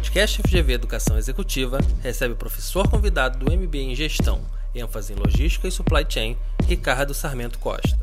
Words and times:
podcast 0.00 0.40
FGV 0.40 0.72
Educação 0.72 1.18
Executiva 1.18 1.78
recebe 2.02 2.32
o 2.32 2.36
professor 2.36 2.88
convidado 2.88 3.38
do 3.38 3.52
MBA 3.52 3.76
em 3.76 3.94
Gestão, 3.94 4.40
ênfase 4.74 5.12
em 5.12 5.16
Logística 5.16 5.68
e 5.68 5.70
Supply 5.70 6.06
Chain, 6.08 6.38
Ricardo 6.64 7.12
Sarmento 7.12 7.58
Costa. 7.58 7.98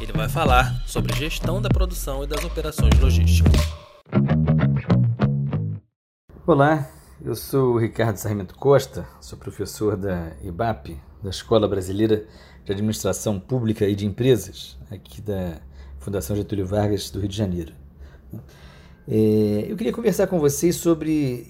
Ele 0.00 0.14
vai 0.14 0.30
falar 0.30 0.82
sobre 0.86 1.14
gestão 1.14 1.60
da 1.60 1.68
produção 1.68 2.24
e 2.24 2.26
das 2.26 2.42
operações 2.42 2.98
logísticas. 2.98 3.52
Olá, 6.46 6.88
eu 7.22 7.36
sou 7.36 7.76
Ricardo 7.76 8.16
Sarmento 8.16 8.54
Costa, 8.54 9.06
sou 9.20 9.38
professor 9.38 9.94
da 9.94 10.32
IBAP, 10.42 10.98
da 11.22 11.28
Escola 11.28 11.68
Brasileira 11.68 12.26
de 12.64 12.72
Administração 12.72 13.38
Pública 13.38 13.86
e 13.86 13.94
de 13.94 14.06
Empresas, 14.06 14.78
aqui 14.90 15.20
da 15.20 15.60
Fundação 15.98 16.34
Getúlio 16.34 16.66
Vargas 16.66 17.10
do 17.10 17.20
Rio 17.20 17.28
de 17.28 17.36
Janeiro. 17.36 17.74
É, 19.08 19.66
eu 19.68 19.76
queria 19.76 19.92
conversar 19.92 20.26
com 20.26 20.40
vocês 20.40 20.76
sobre 20.76 21.46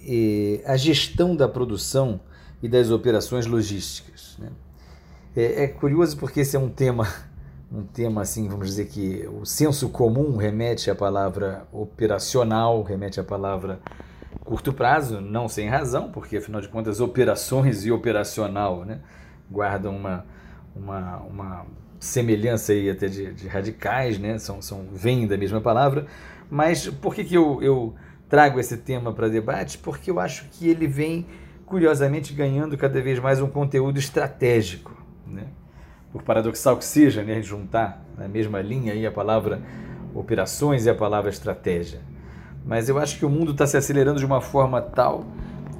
é, 0.64 0.70
a 0.70 0.76
gestão 0.76 1.34
da 1.34 1.48
produção 1.48 2.20
e 2.62 2.68
das 2.68 2.90
operações 2.90 3.46
logísticas. 3.46 4.36
Né? 4.38 4.50
É, 5.34 5.64
é, 5.64 5.68
curioso 5.68 6.18
porque 6.18 6.40
esse 6.40 6.56
é 6.56 6.58
um 6.58 6.68
tema, 6.68 7.08
um 7.72 7.82
tema 7.82 8.22
assim, 8.22 8.48
vamos 8.48 8.68
dizer 8.68 8.86
que 8.86 9.26
o 9.40 9.46
senso 9.46 9.88
comum 9.88 10.36
remete 10.36 10.90
à 10.90 10.94
palavra 10.94 11.66
operacional, 11.72 12.82
remete 12.82 13.20
à 13.20 13.24
palavra 13.24 13.80
curto 14.44 14.72
prazo, 14.72 15.20
não 15.20 15.48
sem 15.48 15.68
razão, 15.68 16.10
porque 16.10 16.36
afinal 16.36 16.60
de 16.60 16.68
contas 16.68 17.00
operações 17.00 17.84
e 17.86 17.90
operacional 17.90 18.84
né, 18.84 19.00
guardam 19.50 19.96
uma, 19.96 20.26
uma, 20.74 21.16
uma 21.22 21.66
semelhança 21.98 22.72
aí 22.72 22.90
até 22.90 23.08
de, 23.08 23.32
de 23.32 23.48
radicais, 23.48 24.18
né, 24.18 24.38
são, 24.38 24.60
são, 24.60 24.86
vêm 24.92 25.26
da 25.26 25.36
mesma 25.36 25.60
palavra, 25.60 26.06
mas 26.50 26.88
por 26.88 27.14
que, 27.14 27.24
que 27.24 27.34
eu, 27.34 27.62
eu 27.62 27.94
trago 28.28 28.60
esse 28.60 28.76
tema 28.76 29.12
para 29.12 29.28
debate? 29.28 29.78
Porque 29.78 30.10
eu 30.10 30.20
acho 30.20 30.46
que 30.50 30.68
ele 30.68 30.86
vem, 30.86 31.26
curiosamente, 31.64 32.32
ganhando 32.32 32.76
cada 32.76 33.00
vez 33.00 33.18
mais 33.18 33.40
um 33.40 33.48
conteúdo 33.48 33.98
estratégico. 33.98 34.96
Né? 35.26 35.44
Por 36.12 36.22
paradoxal 36.22 36.76
que 36.76 36.84
seja, 36.84 37.22
né, 37.22 37.42
juntar 37.42 38.04
na 38.16 38.28
mesma 38.28 38.60
linha 38.60 38.92
aí 38.92 39.06
a 39.06 39.12
palavra 39.12 39.60
operações 40.14 40.86
e 40.86 40.90
a 40.90 40.94
palavra 40.94 41.30
estratégia. 41.30 42.00
Mas 42.64 42.88
eu 42.88 42.98
acho 42.98 43.18
que 43.18 43.24
o 43.24 43.30
mundo 43.30 43.52
está 43.52 43.66
se 43.66 43.76
acelerando 43.76 44.18
de 44.18 44.26
uma 44.26 44.40
forma 44.40 44.80
tal 44.80 45.24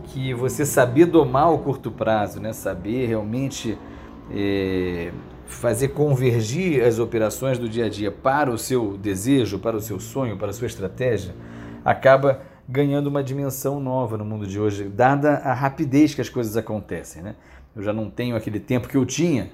que 0.04 0.32
você 0.32 0.64
saber 0.64 1.06
domar 1.06 1.52
o 1.52 1.58
curto 1.58 1.90
prazo, 1.90 2.40
né? 2.40 2.52
saber 2.52 3.06
realmente 3.06 3.76
é, 4.30 5.10
fazer 5.46 5.88
convergir 5.88 6.84
as 6.84 6.98
operações 6.98 7.58
do 7.58 7.68
dia 7.68 7.86
a 7.86 7.88
dia 7.88 8.10
para 8.10 8.50
o 8.50 8.58
seu 8.58 8.96
desejo, 8.96 9.58
para 9.58 9.76
o 9.76 9.80
seu 9.80 9.98
sonho, 10.00 10.36
para 10.36 10.50
a 10.50 10.52
sua 10.52 10.66
estratégia, 10.66 11.34
acaba 11.84 12.42
ganhando 12.68 13.06
uma 13.06 13.22
dimensão 13.22 13.78
nova 13.78 14.16
no 14.16 14.24
mundo 14.24 14.46
de 14.46 14.58
hoje, 14.58 14.84
dada 14.84 15.36
a 15.36 15.54
rapidez 15.54 16.14
que 16.14 16.20
as 16.20 16.28
coisas 16.28 16.56
acontecem. 16.56 17.22
Né? 17.22 17.36
Eu 17.74 17.82
já 17.82 17.92
não 17.92 18.10
tenho 18.10 18.34
aquele 18.34 18.58
tempo 18.58 18.88
que 18.88 18.96
eu 18.96 19.06
tinha 19.06 19.50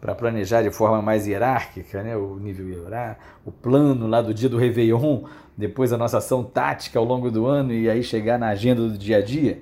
para 0.00 0.14
planejar 0.14 0.62
de 0.62 0.70
forma 0.70 1.02
mais 1.02 1.26
hierárquica, 1.26 2.02
né? 2.02 2.16
o 2.16 2.36
nível 2.36 2.68
hierárquico, 2.68 3.24
o 3.44 3.52
plano 3.52 4.06
lá 4.06 4.22
do 4.22 4.32
dia 4.32 4.48
do 4.48 4.56
Réveillon, 4.56 5.24
depois 5.56 5.92
a 5.92 5.98
nossa 5.98 6.18
ação 6.18 6.44
tática 6.44 6.98
ao 6.98 7.04
longo 7.04 7.30
do 7.30 7.46
ano 7.46 7.72
e 7.72 7.90
aí 7.90 8.02
chegar 8.02 8.38
na 8.38 8.48
agenda 8.48 8.82
do 8.82 8.96
dia 8.96 9.18
a 9.18 9.22
dia. 9.22 9.60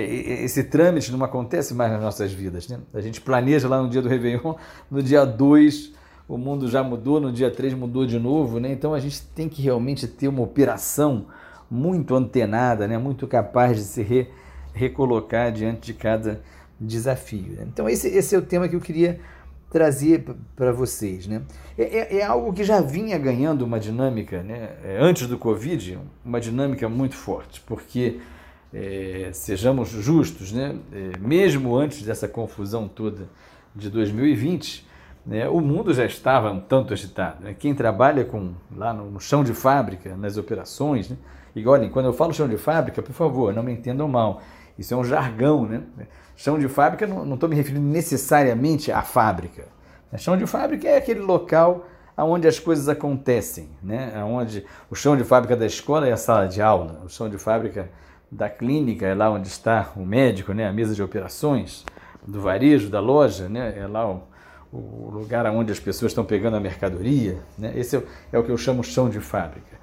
Esse 0.00 0.64
trâmite 0.64 1.10
não 1.12 1.24
acontece 1.24 1.74
mais 1.74 1.92
nas 1.92 2.00
nossas 2.00 2.32
vidas. 2.32 2.68
Né? 2.68 2.78
A 2.92 3.00
gente 3.00 3.20
planeja 3.20 3.68
lá 3.68 3.82
no 3.82 3.88
dia 3.88 4.02
do 4.02 4.08
Réveillon, 4.08 4.54
no 4.90 5.02
dia 5.02 5.24
2 5.24 5.98
o 6.28 6.36
mundo 6.36 6.68
já 6.68 6.82
mudou, 6.82 7.18
no 7.18 7.32
dia 7.32 7.50
3 7.50 7.72
mudou 7.72 8.04
de 8.04 8.18
novo, 8.18 8.60
né? 8.60 8.70
então 8.70 8.92
a 8.92 9.00
gente 9.00 9.22
tem 9.28 9.48
que 9.48 9.62
realmente 9.62 10.06
ter 10.06 10.28
uma 10.28 10.42
operação 10.42 11.26
muito 11.70 12.14
antenada, 12.14 12.86
né? 12.86 12.98
muito 12.98 13.26
capaz 13.26 13.78
de 13.78 13.84
se 13.84 14.02
re 14.02 14.28
recolocar 14.74 15.50
diante 15.50 15.86
de 15.86 15.94
cada 15.94 16.42
desafio. 16.78 17.54
Né? 17.56 17.66
Então 17.66 17.88
esse, 17.88 18.08
esse 18.08 18.34
é 18.34 18.38
o 18.38 18.42
tema 18.42 18.68
que 18.68 18.76
eu 18.76 18.80
queria 18.80 19.18
trazer 19.70 20.24
para 20.56 20.72
vocês. 20.72 21.26
Né? 21.26 21.42
É, 21.76 21.82
é, 21.82 22.16
é, 22.18 22.24
algo 22.24 22.52
que 22.52 22.64
já 22.64 22.80
vinha 22.80 23.18
ganhando 23.18 23.62
uma 23.62 23.78
dinâmica, 23.78 24.42
né? 24.42 24.70
É, 24.84 24.98
antes 25.00 25.26
do 25.26 25.38
Covid, 25.38 25.98
uma 26.24 26.40
dinâmica 26.40 26.88
muito 26.88 27.14
forte, 27.14 27.60
porque 27.66 28.18
é, 28.72 29.30
sejamos 29.32 29.88
justos, 29.88 30.52
né? 30.52 30.76
É, 30.92 31.18
mesmo 31.18 31.76
antes 31.76 32.02
dessa 32.02 32.28
confusão 32.28 32.88
toda 32.88 33.28
de 33.74 33.88
2020, 33.88 34.86
né, 35.24 35.48
o 35.48 35.60
mundo 35.60 35.92
já 35.92 36.04
estava 36.04 36.50
um 36.50 36.60
tanto 36.60 36.92
agitado. 36.92 37.44
Né? 37.44 37.54
Quem 37.58 37.74
trabalha 37.74 38.24
com 38.24 38.52
lá 38.74 38.92
no, 38.92 39.20
chão 39.20 39.44
de 39.44 39.52
fábrica, 39.52 40.16
nas 40.16 40.36
operações, 40.36 41.10
né? 41.10 41.16
e 41.54 41.66
olhem, 41.66 41.90
quando 41.90 42.06
eu 42.06 42.12
falo 42.12 42.32
chão 42.32 42.48
de 42.48 42.56
fábrica, 42.56 43.02
por 43.02 43.12
favor, 43.12 43.52
não 43.52 43.62
me 43.62 43.72
entendam 43.72 44.08
mal, 44.08 44.40
isso 44.78 44.94
é 44.94 44.96
um 44.96 45.04
jargão. 45.04 45.66
Né? 45.66 45.82
Chão 46.36 46.58
de 46.58 46.68
fábrica, 46.68 47.06
não 47.06 47.34
estou 47.34 47.48
me 47.48 47.56
referindo 47.56 47.86
necessariamente 47.86 48.90
à 48.90 49.02
fábrica. 49.02 49.66
Chão 50.16 50.36
de 50.36 50.46
fábrica 50.46 50.88
é 50.88 50.96
aquele 50.96 51.20
local 51.20 51.86
onde 52.16 52.48
as 52.48 52.58
coisas 52.58 52.88
acontecem, 52.88 53.68
né? 53.82 54.12
onde 54.24 54.64
o 54.90 54.94
chão 54.94 55.16
de 55.16 55.24
fábrica 55.24 55.54
da 55.54 55.66
escola 55.66 56.08
é 56.08 56.12
a 56.12 56.16
sala 56.16 56.48
de 56.48 56.62
aula, 56.62 57.02
o 57.04 57.08
chão 57.08 57.28
de 57.28 57.36
fábrica 57.38 57.90
da 58.30 58.48
clínica, 58.48 59.06
é 59.06 59.14
lá 59.14 59.30
onde 59.30 59.48
está 59.48 59.92
o 59.96 60.04
médico, 60.04 60.52
né, 60.52 60.68
a 60.68 60.72
mesa 60.72 60.94
de 60.94 61.02
operações, 61.02 61.84
do 62.26 62.40
varejo, 62.40 62.90
da 62.90 63.00
loja, 63.00 63.48
né, 63.48 63.74
é 63.78 63.86
lá 63.86 64.10
o, 64.10 64.22
o 64.72 65.10
lugar 65.10 65.46
onde 65.46 65.72
as 65.72 65.80
pessoas 65.80 66.12
estão 66.12 66.24
pegando 66.24 66.56
a 66.56 66.60
mercadoria. 66.60 67.38
Né, 67.56 67.72
esse 67.74 67.96
é, 67.96 68.02
é 68.32 68.38
o 68.38 68.44
que 68.44 68.50
eu 68.50 68.58
chamo 68.58 68.84
chão 68.84 69.08
de 69.08 69.20
fábrica. 69.20 69.78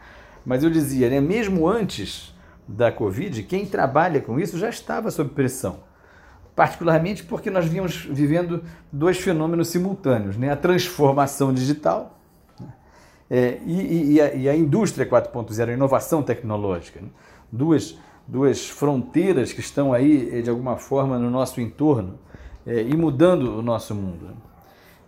Mas 0.45 0.63
eu 0.63 0.69
dizia, 0.69 1.09
né, 1.09 1.19
mesmo 1.19 1.67
antes 1.67 2.35
da 2.67 2.91
Covid, 2.91 3.43
quem 3.43 3.65
trabalha 3.65 4.21
com 4.21 4.39
isso 4.39 4.57
já 4.57 4.69
estava 4.69 5.11
sob 5.11 5.31
pressão. 5.31 5.79
Particularmente 6.55 7.23
porque 7.23 7.49
nós 7.49 7.65
vínhamos 7.65 8.05
vivendo 8.05 8.63
dois 8.91 9.17
fenômenos 9.17 9.67
simultâneos: 9.67 10.37
né? 10.37 10.51
a 10.51 10.55
transformação 10.55 11.53
digital 11.53 12.17
né? 12.59 12.73
é, 13.29 13.57
e, 13.65 14.13
e, 14.13 14.21
a, 14.21 14.33
e, 14.33 14.49
a, 14.49 14.55
indústria 14.55 15.05
4.0, 15.05 15.69
a 15.69 15.73
inovação 15.73 16.23
tecnológica. 16.23 17.01
Né? 17.01 17.09
Duas, 17.51 17.97
duas 18.27 18.67
fronteiras 18.67 19.53
que 19.53 19.59
estão 19.59 19.93
aí, 19.93 20.29
eh, 20.33 20.41
de 20.41 20.49
alguma 20.49 20.77
forma, 20.77 21.17
no 21.19 21.29
nosso 21.29 21.61
entorno 21.61 22.17
é, 22.65 22.81
e 22.81 22.95
mudando 22.95 23.59
o 23.59 23.61
nosso 23.61 23.93
mundo. 23.93 24.29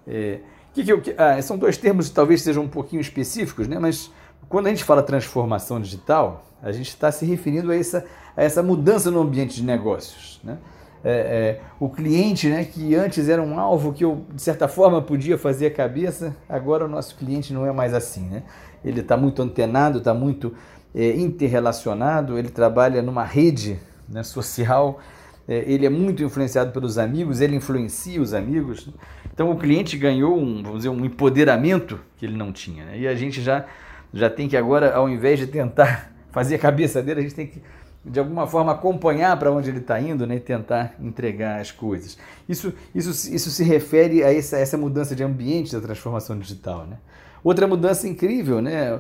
É, 0.06 0.40
que 0.74 0.84
que 0.84 0.92
eu, 0.92 1.02
ah, 1.18 1.42
são 1.42 1.58
dois 1.58 1.78
termos 1.78 2.10
que 2.10 2.16
talvez 2.16 2.42
sejam 2.42 2.64
um 2.64 2.68
pouquinho 2.68 3.02
específicos, 3.02 3.68
né? 3.68 3.80
mas 3.80 4.12
quando 4.48 4.68
a 4.68 4.70
gente 4.70 4.84
fala 4.84 5.02
transformação 5.02 5.82
digital, 5.82 6.46
a 6.62 6.72
gente 6.72 6.90
está 6.90 7.12
se 7.12 7.26
referindo 7.26 7.72
a 7.72 7.76
essa, 7.76 8.06
a 8.36 8.44
essa 8.44 8.62
mudança 8.62 9.10
no 9.10 9.20
ambiente 9.20 9.56
de 9.56 9.64
negócios. 9.64 10.40
Né? 10.44 10.58
É, 11.04 11.12
é, 11.12 11.62
o 11.80 11.90
cliente, 11.90 12.48
né, 12.48 12.64
que 12.64 12.96
antes 12.96 13.28
era 13.28 13.42
um 13.42 13.60
alvo 13.60 13.94
que 13.94 14.04
eu, 14.04 14.26
de 14.34 14.42
certa 14.42 14.68
forma, 14.68 15.02
podia 15.02 15.38
fazer 15.38 15.68
a 15.68 15.72
cabeça, 15.72 16.36
agora 16.48 16.86
o 16.86 16.88
nosso 16.88 17.16
cliente 17.16 17.54
não 17.54 17.66
é 17.66 17.72
mais 17.72 17.94
assim. 17.94 18.22
Né? 18.28 18.44
Ele 18.84 19.02
está 19.02 19.18
muito 19.18 19.42
antenado, 19.42 20.00
está 20.00 20.14
muito 20.14 20.54
é, 20.98 21.16
interrelacionado, 21.16 22.40
ele 22.40 22.50
trabalha 22.50 23.04
numa 23.04 23.24
rede 23.24 23.80
né, 24.10 24.24
social, 24.24 25.00
é, 25.48 25.64
ele 25.68 25.86
é 25.86 25.90
muito 25.90 26.24
influenciado 26.24 26.72
pelos 26.72 26.98
amigos, 26.98 27.40
ele 27.40 27.56
influencia 27.56 28.20
os 28.20 28.34
amigos. 28.34 28.90
Então 29.32 29.52
o 29.52 29.56
cliente 29.56 29.96
ganhou 29.96 30.36
um, 30.36 30.64
vamos 30.64 30.80
dizer, 30.80 30.90
um 30.90 31.06
empoderamento 31.06 32.00
que 32.18 32.26
ele 32.26 32.36
não 32.36 32.52
tinha. 32.52 32.84
Né? 32.84 33.00
E 33.02 33.08
a 33.08 33.14
gente 33.14 33.44
já, 33.44 33.68
já 34.12 34.28
tem 34.28 34.48
que 34.48 34.58
agora, 34.58 34.96
ao 34.96 35.08
invés 35.08 35.38
de 35.38 35.46
tentar 35.46 36.12
fazer 36.32 36.56
a 36.56 36.60
cabeça 36.60 37.00
dele, 37.04 37.20
a 37.20 37.24
gente 37.24 37.36
tem 37.36 37.46
que 37.46 37.62
de 38.04 38.20
alguma 38.20 38.48
forma 38.48 38.72
acompanhar 38.72 39.38
para 39.38 39.52
onde 39.52 39.70
ele 39.70 39.80
está 39.80 40.00
indo 40.00 40.26
né, 40.26 40.38
e 40.38 40.40
tentar 40.40 40.96
entregar 41.00 41.60
as 41.60 41.72
coisas. 41.72 42.18
Isso, 42.50 42.74
isso, 42.96 43.10
isso 43.36 43.52
se 43.52 43.64
refere 43.64 44.24
a 44.24 44.34
essa, 44.34 44.58
essa 44.58 44.78
mudança 44.78 45.14
de 45.14 45.24
ambiente 45.24 45.74
da 45.74 45.82
transformação 45.82 46.40
digital. 46.40 46.88
Né? 46.88 46.98
Outra 47.44 47.68
mudança 47.68 48.08
incrível, 48.08 48.62
né? 48.62 49.00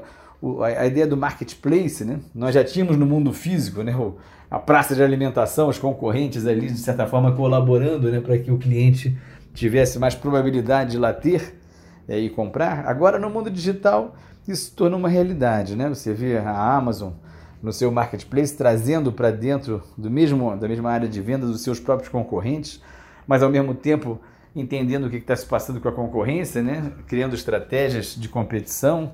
A, 0.63 0.85
ideia 0.85 1.07
do 1.07 1.17
marketplace, 1.17 2.05
né? 2.05 2.19
Nós 2.33 2.53
já 2.53 2.63
tínhamos 2.63 2.97
no 2.97 3.05
mundo 3.05 3.33
físico, 3.33 3.81
né? 3.83 3.93
a 4.49 4.59
praça 4.59 4.95
de 4.95 5.03
alimentação, 5.03 5.67
os 5.67 5.77
concorrentes 5.77 6.45
ali, 6.45 6.67
de 6.67 6.77
certa 6.77 7.05
forma, 7.05 7.33
colaborando 7.33 8.09
né? 8.11 8.21
para 8.21 8.37
que 8.37 8.51
o 8.51 8.57
cliente 8.57 9.17
tivesse 9.53 9.99
mais 9.99 10.15
probabilidade 10.15 10.91
de 10.91 10.97
lá 10.97 11.11
ter 11.11 11.55
é, 12.07 12.17
e 12.17 12.29
comprar. 12.29 12.87
Agora, 12.87 13.19
no 13.19 13.29
mundo 13.29 13.49
digital, 13.49 14.15
isso 14.47 14.65
se 14.65 14.71
tornou 14.71 14.99
uma 14.99 15.09
realidade. 15.09 15.75
Né? 15.75 15.89
Você 15.89 16.13
vê 16.13 16.37
a 16.37 16.75
Amazon 16.75 17.13
no 17.61 17.73
seu 17.73 17.91
marketplace 17.91 18.55
trazendo 18.55 19.11
para 19.11 19.31
dentro 19.31 19.81
do 19.97 20.09
mesmo, 20.09 20.55
da 20.55 20.67
mesma 20.67 20.91
área 20.91 21.07
de 21.07 21.19
venda 21.19 21.45
dos 21.45 21.61
seus 21.61 21.79
próprios 21.79 22.09
concorrentes, 22.09 22.81
mas 23.25 23.41
ao 23.43 23.49
mesmo 23.49 23.73
tempo 23.73 24.19
entendendo 24.55 25.05
o 25.05 25.09
que 25.09 25.17
está 25.17 25.35
se 25.35 25.45
passando 25.45 25.81
com 25.81 25.89
a 25.89 25.91
concorrência, 25.91 26.61
né? 26.61 26.91
criando 27.07 27.35
estratégias 27.35 28.15
de 28.15 28.29
competição. 28.29 29.13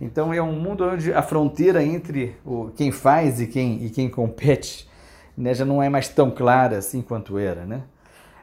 Então 0.00 0.32
é 0.32 0.42
um 0.42 0.52
mundo 0.52 0.84
onde 0.84 1.12
a 1.12 1.22
fronteira 1.22 1.82
entre 1.82 2.36
o, 2.44 2.70
quem 2.76 2.90
faz 2.90 3.40
e 3.40 3.46
quem, 3.46 3.84
e 3.84 3.90
quem 3.90 4.08
compete 4.08 4.88
né, 5.36 5.54
já 5.54 5.64
não 5.64 5.82
é 5.82 5.88
mais 5.88 6.08
tão 6.08 6.30
clara 6.30 6.78
assim 6.78 7.00
quanto 7.02 7.38
era. 7.38 7.64
Né? 7.64 7.82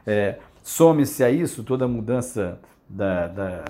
É, 0.06 0.36
Some-se 0.62 1.24
a 1.24 1.30
isso 1.30 1.62
toda 1.62 1.84
a 1.84 1.88
mudança 1.88 2.58
da, 2.88 3.26
da, 3.28 3.64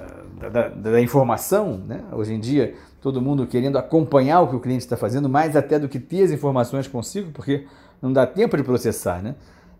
da, 0.51 0.69
da 0.69 1.01
informação, 1.01 1.79
né? 1.79 2.03
hoje 2.13 2.35
em 2.35 2.41
dia 2.41 2.75
todo 3.01 3.21
mundo 3.21 3.47
querendo 3.47 3.79
acompanhar 3.79 4.41
o 4.41 4.49
que 4.49 4.57
o 4.57 4.61
cliente 4.61 4.85
está 4.85 4.97
fazendo, 4.97 5.29
mais 5.29 5.57
até 5.57 5.79
do 5.79 5.89
que 5.89 5.99
ter 5.99 6.23
as 6.23 6.31
informações 6.31 6.87
consigo, 6.87 7.33
porque 7.33 7.67
não 8.01 8.13
dá 8.13 8.27
tempo 8.27 8.57
de 8.57 8.63
processar. 8.63 9.23
Né? 9.23 9.35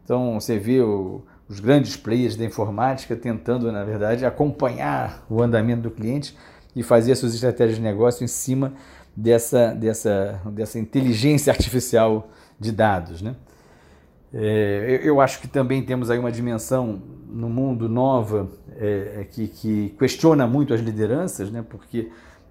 Então 0.05 0.41
você 0.41 0.59
vê 0.59 0.81
o, 0.81 1.23
os 1.49 1.61
grandes 1.61 1.97
players 1.97 2.37
da 2.37 2.45
informática 2.45 3.15
tentando, 3.15 3.71
na 3.71 3.85
verdade, 3.85 4.25
acompanhar 4.25 5.25
o 5.31 5.41
andamento 5.41 5.83
do 5.83 5.91
cliente 5.91 6.37
e 6.75 6.83
fazer 6.83 7.13
as 7.13 7.19
suas 7.19 7.35
estratégias 7.35 7.77
de 7.77 7.83
negócio 7.83 8.25
em 8.25 8.29
cima 8.29 8.73
dessa, 9.17 9.75
dessa, 9.75 10.41
dessa 10.47 10.79
inteligência 10.79 11.53
artificial 11.53 12.31
de 12.59 12.73
dados. 12.73 13.21
Né? 13.21 13.35
É, 14.33 15.01
eu 15.03 15.21
acho 15.21 15.41
que 15.41 15.49
também 15.49 15.83
temos 15.83 16.11
aí 16.11 16.19
uma 16.19 16.33
dimensão 16.33 17.03
no 17.29 17.49
mundo 17.49 17.89
nova 17.89 18.49
é, 18.77 19.21
é, 19.21 19.25
que, 19.25 19.49
que, 19.49 19.95
questiona 19.99 20.47
muito 20.47 20.73
as 20.73 20.81
lideranças, 20.81 21.51
né? 21.51 21.65
porque 21.69 22.09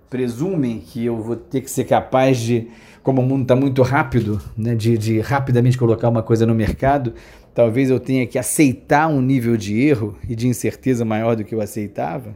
presumem 0.09 0.79
que 0.79 1.05
eu 1.05 1.21
vou 1.21 1.35
ter 1.35 1.61
que 1.61 1.71
ser 1.71 1.85
capaz 1.85 2.37
de, 2.37 2.67
como 3.01 3.21
o 3.21 3.25
mundo 3.25 3.43
está 3.43 3.55
muito 3.55 3.81
rápido, 3.81 4.41
né? 4.55 4.75
de, 4.75 4.97
de 4.97 5.19
rapidamente 5.19 5.77
colocar 5.77 6.09
uma 6.09 6.21
coisa 6.21 6.45
no 6.45 6.53
mercado, 6.53 7.13
talvez 7.53 7.89
eu 7.89 7.99
tenha 7.99 8.27
que 8.27 8.37
aceitar 8.37 9.07
um 9.07 9.21
nível 9.21 9.57
de 9.57 9.79
erro 9.79 10.15
e 10.27 10.35
de 10.35 10.47
incerteza 10.47 11.03
maior 11.03 11.35
do 11.35 11.43
que 11.43 11.55
eu 11.55 11.61
aceitava. 11.61 12.35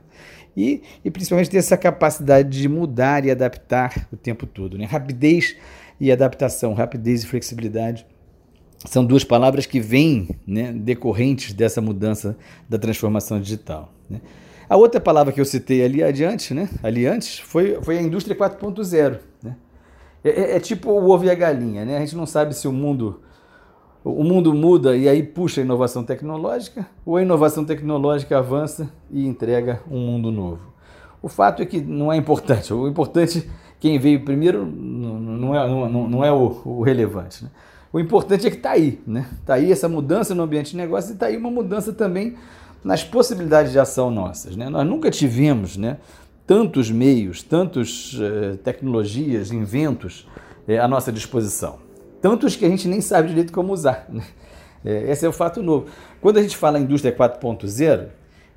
E, 0.56 0.82
e 1.04 1.12
principalmente 1.12 1.50
ter 1.50 1.58
essa 1.58 1.78
capacidade 1.78 2.50
de 2.50 2.70
mudar 2.70 3.26
e 3.26 3.32
adaptar 3.32 4.08
o 4.12 4.16
tempo 4.16 4.46
todo. 4.46 4.78
Né? 4.78 4.86
Rapidez 4.86 5.56
e 6.00 6.12
adaptação, 6.12 6.74
rapidez 6.74 7.24
e 7.24 7.28
flexibilidade 7.28 8.06
são 8.86 9.06
duas 9.06 9.24
palavras 9.24 9.66
que 9.66 9.80
vêm 9.80 10.30
né, 10.46 10.72
decorrentes 10.72 11.54
dessa 11.54 11.82
mudança 11.82 12.38
da 12.70 12.78
transformação 12.78 13.40
digital. 13.40 13.94
Né? 14.10 14.22
A 14.70 14.78
outra 14.78 15.00
palavra 15.00 15.32
que 15.32 15.40
eu 15.40 15.46
citei 15.46 15.84
ali 15.84 16.04
adiante, 16.04 16.54
né, 16.54 16.70
ali 16.84 17.06
antes, 17.06 17.40
foi, 17.40 17.80
foi 17.82 17.98
a 17.98 18.02
indústria 18.02 18.36
4.0. 18.36 19.20
Né? 19.44 19.56
É, 20.24 20.30
é, 20.30 20.56
é, 20.56 20.60
tipo 20.60 20.92
o 20.92 21.10
ovo 21.10 21.26
e 21.26 21.30
a 21.30 21.36
galinha. 21.36 21.86
Né? 21.86 21.98
A 21.98 22.00
gente 22.00 22.16
não 22.16 22.26
sabe 22.26 22.56
se 22.56 22.68
o 22.68 22.72
mundo, 22.72 23.22
o 24.06 24.24
mundo 24.24 24.54
muda 24.54 24.96
e 24.96 25.10
aí 25.10 25.24
puxa 25.24 25.62
a 25.62 25.64
inovação 25.64 26.04
tecnológica, 26.04 26.86
ou 27.04 27.18
a 27.18 27.24
inovação 27.24 27.66
tecnológica 27.66 28.38
avança 28.38 28.88
e 29.10 29.26
entrega 29.26 29.82
um 29.90 29.98
mundo 29.98 30.32
novo. 30.32 30.60
O 31.24 31.28
fato 31.28 31.64
é 31.64 31.66
que 31.66 31.82
não 31.82 32.14
é 32.14 32.16
importante. 32.16 32.72
O 32.72 32.88
importante, 32.88 33.50
quem 33.80 33.98
veio 33.98 34.24
primeiro, 34.24 34.64
não 34.64 35.56
é, 35.56 35.68
não, 35.68 36.08
não 36.08 36.24
é 36.24 36.32
o, 36.32 36.62
o 36.64 36.84
relevante. 36.84 37.44
Né? 37.44 37.50
O 37.92 38.00
importante 38.00 38.46
é 38.46 38.52
que 38.52 38.58
está 38.58 38.72
aí, 38.72 39.02
né? 39.08 39.26
Está 39.40 39.56
aí 39.56 39.72
essa 39.72 39.90
mudança 39.90 40.36
no 40.36 40.44
ambiente 40.44 40.72
de 40.72 40.78
negócio 40.78 41.10
e 41.10 41.14
está 41.14 41.26
aí 41.26 41.36
uma 41.36 41.50
mudança 41.50 41.92
também 41.92 42.36
nas 42.84 43.04
possibilidades 43.04 43.72
de 43.72 43.80
ação 43.80 44.12
nossas. 44.12 44.56
Né? 44.56 44.70
Nós 44.70 44.86
nunca 44.86 45.10
tivemos 45.10 45.78
né, 45.78 45.98
tantos 46.46 46.92
meios, 46.92 47.42
tantas 47.42 48.16
eh, 48.22 48.58
tecnologias, 48.64 49.52
inventos 49.52 50.28
eh, 50.68 50.78
à 50.78 50.88
nossa 50.88 51.12
disposição. 51.12 51.85
Tantos 52.26 52.56
que 52.56 52.66
a 52.66 52.70
gente 52.70 52.88
nem 52.88 53.02
sabe 53.02 53.28
direito 53.28 53.54
como 53.54 53.72
usar. 53.72 54.08
Né? 54.10 54.24
Eh, 54.84 55.12
esse 55.12 55.24
é 55.24 55.30
o 55.30 55.32
fato 55.32 55.62
novo. 55.62 55.86
Quando 56.20 56.38
a 56.38 56.42
gente 56.42 56.58
fala 56.58 56.80
indústria 56.80 57.16
4.0, 57.16 58.08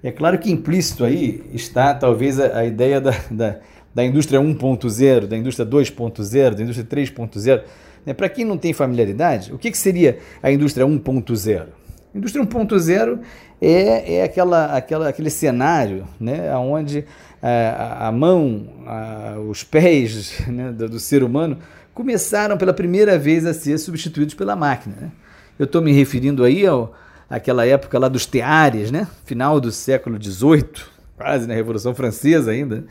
é 0.02 0.10
claro 0.10 0.38
que 0.38 0.50
implícito 0.50 1.04
aí 1.04 1.44
está 1.52 1.92
talvez 1.92 2.40
a, 2.40 2.60
a 2.60 2.64
ideia 2.64 2.98
da, 2.98 3.12
da, 3.30 3.56
da 3.94 4.02
indústria 4.02 4.40
1.0, 4.40 5.26
da 5.26 5.36
indústria 5.36 5.66
2.0, 5.68 6.54
da 6.54 6.62
indústria 6.62 6.86
3.0 6.86 7.62
né? 8.06 8.14
Para 8.14 8.30
quem 8.30 8.42
não 8.42 8.56
tem 8.56 8.72
familiaridade, 8.72 9.52
o 9.52 9.58
que, 9.58 9.70
que 9.70 9.76
seria 9.76 10.18
a 10.42 10.50
indústria 10.50 10.86
1.0? 10.86 11.66
A 12.14 12.16
indústria 12.16 12.42
1.0 12.42 13.18
é, 13.60 14.14
é 14.14 14.22
aquela, 14.22 14.74
aquela, 14.74 15.08
aquele 15.10 15.28
cenário 15.28 16.06
né, 16.18 16.56
onde 16.56 17.04
é, 17.42 17.74
a, 17.76 18.08
a 18.08 18.12
mão, 18.12 18.66
a, 18.86 19.38
os 19.46 19.62
pés 19.62 20.40
né, 20.48 20.72
do, 20.72 20.88
do, 20.88 20.98
ser 20.98 21.22
humano 21.22 21.58
começaram 21.98 22.56
pela 22.56 22.72
primeira 22.72 23.18
vez 23.18 23.44
a 23.44 23.52
ser 23.52 23.76
substituídos 23.76 24.32
pela 24.32 24.54
máquina. 24.54 24.94
Né? 25.00 25.10
Eu 25.58 25.64
estou 25.64 25.82
me 25.82 25.90
referindo 25.90 26.44
aí 26.44 26.64
ao, 26.64 26.94
àquela 27.28 27.66
época 27.66 27.98
lá 27.98 28.06
dos 28.06 28.24
teares, 28.24 28.92
né? 28.92 29.08
final 29.24 29.60
do 29.60 29.72
século 29.72 30.16
XVIII, 30.22 30.64
quase 31.16 31.48
na 31.48 31.54
Revolução 31.54 31.96
Francesa 31.96 32.52
ainda, 32.52 32.84